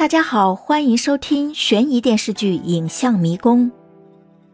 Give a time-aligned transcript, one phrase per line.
[0.00, 3.66] 大家好，欢迎收听悬疑电视剧《影像迷宫》。《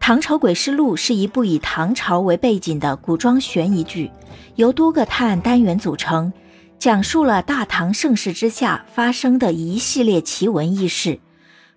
[0.00, 4.10] 唐朝诡事录》是一部以唐朝为背景的古装悬疑剧，
[4.56, 6.32] 由多个探案单元组成，
[6.80, 11.20] 讲述了大唐盛世之下发生的一系列奇闻异事。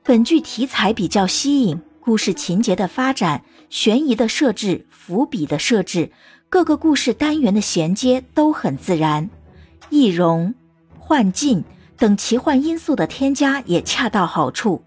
[0.04, 6.12] 本剧题材比较吸引，故事情节的发展、悬疑的设置、伏笔的设置，
[6.50, 9.30] 各个故事单元的衔接都很自然，
[9.92, 10.56] 易容、
[10.98, 11.64] 幻境。
[12.00, 14.82] 等奇幻因素的添加也恰到好处。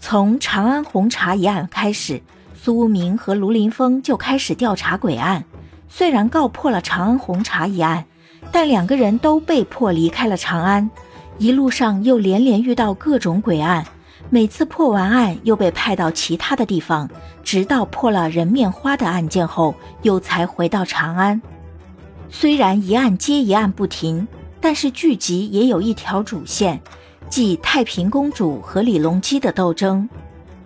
[0.00, 2.20] 从长安红茶一案开始，
[2.54, 5.44] 苏无名和卢凌风就开始调查鬼案。
[5.88, 8.04] 虽然告破了长安红茶一案，
[8.50, 10.90] 但两个人都被迫离开了长安。
[11.38, 13.86] 一路上又连连遇到各种鬼案，
[14.28, 17.08] 每次破完案又被派到其他的地方，
[17.44, 21.40] 直到破了人面花的案件后，又才回到长安。
[22.28, 24.26] 虽然一案接一案不停。
[24.60, 26.80] 但是剧集也有一条主线，
[27.28, 30.08] 即太平公主和李隆基的斗争。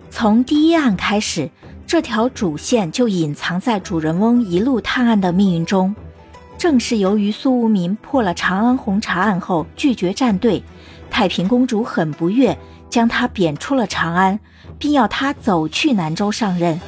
[0.09, 1.49] 从第一案开始，
[1.87, 5.95] 这条主线就隐藏在主人翁一路探案的命运中。
[6.57, 10.63] 正是由于苏无名破了长安红茶案后拒绝站队，
[11.09, 12.57] 太平公主很不悦，
[12.89, 14.39] 将他贬出了长安，
[14.79, 16.79] 并要他走去南州上任。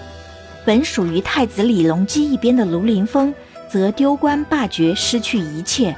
[0.65, 3.33] 本属于太子李隆基一边的卢凌风，
[3.69, 5.95] 则丢官罢爵，失去一切。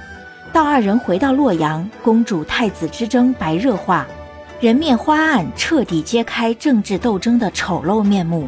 [0.60, 4.06] 到二人回到洛阳，公主太子之争白热化，
[4.60, 8.46] 人面花案彻底揭开政治斗争的丑陋面目。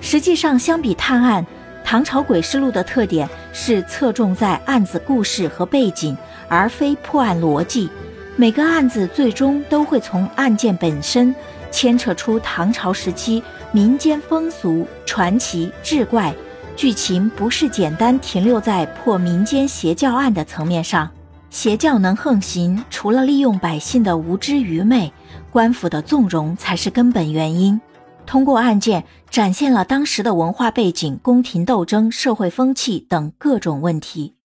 [0.00, 1.44] 实际上，相比探案，
[1.84, 6.16] 《唐朝诡事录》的特点是侧重在案子故事和背景，
[6.48, 7.88] 而非破案逻辑。
[8.34, 11.32] 每个案子最终都会从案件本身
[11.70, 16.34] 牵扯出唐朝时期民间风俗、传奇、志怪，
[16.74, 21.08] 剧情不是简单停留在破民间邪教案的层面上。
[21.56, 25.10] 邪教能横行，除了利用百姓的无知愚昧，
[25.50, 27.80] 官府的纵容才是根本原因。
[28.26, 34.34] 通过案件展现了当时的文化背景、宫廷斗争、社会风气等各种问题。